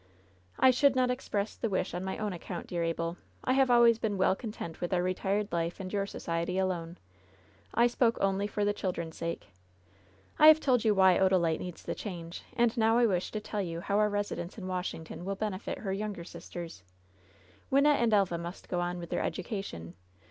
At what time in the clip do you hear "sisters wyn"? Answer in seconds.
16.23-17.83